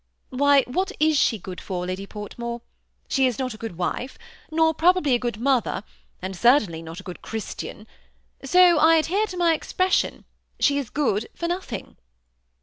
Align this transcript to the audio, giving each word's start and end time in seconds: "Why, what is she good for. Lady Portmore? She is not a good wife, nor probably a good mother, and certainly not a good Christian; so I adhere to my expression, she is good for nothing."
"Why, 0.31 0.63
what 0.63 0.91
is 0.99 1.15
she 1.19 1.37
good 1.37 1.61
for. 1.61 1.85
Lady 1.85 2.07
Portmore? 2.07 2.61
She 3.07 3.27
is 3.27 3.37
not 3.37 3.53
a 3.53 3.57
good 3.57 3.77
wife, 3.77 4.17
nor 4.49 4.73
probably 4.73 5.13
a 5.13 5.19
good 5.19 5.39
mother, 5.39 5.83
and 6.23 6.35
certainly 6.35 6.81
not 6.81 6.99
a 6.99 7.03
good 7.03 7.21
Christian; 7.21 7.85
so 8.43 8.79
I 8.79 8.95
adhere 8.95 9.27
to 9.27 9.37
my 9.37 9.53
expression, 9.53 10.25
she 10.59 10.79
is 10.79 10.89
good 10.89 11.27
for 11.35 11.47
nothing." 11.47 11.97